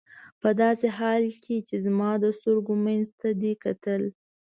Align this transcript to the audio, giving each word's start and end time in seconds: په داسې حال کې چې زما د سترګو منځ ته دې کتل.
په 0.41 0.49
داسې 0.61 0.87
حال 0.97 1.23
کې 1.43 1.57
چې 1.67 1.75
زما 1.85 2.09
د 2.23 2.25
سترګو 2.37 2.73
منځ 2.85 3.05
ته 3.19 3.29
دې 3.41 3.53
کتل. 3.63 4.01